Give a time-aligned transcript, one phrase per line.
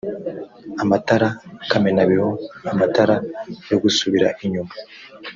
[0.83, 1.27] amatara
[1.71, 2.29] kamenabihu
[2.71, 3.15] amatara
[3.69, 4.73] yo gusubira inyuma